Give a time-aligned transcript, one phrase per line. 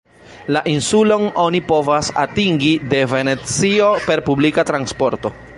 [0.55, 5.37] La insulon oni povas atingi de Venecio per publika transporto.